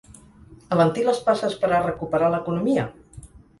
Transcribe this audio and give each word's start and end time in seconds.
Alentir 0.75 1.03
les 1.09 1.19
passes 1.27 1.59
per 1.65 1.71
a 1.73 1.83
recuperar 1.85 2.33
l’economia? 2.37 2.89